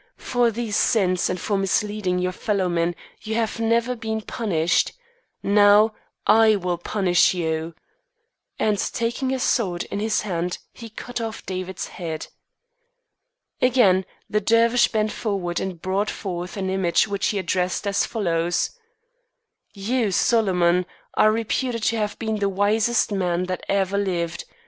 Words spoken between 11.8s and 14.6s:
head. Again the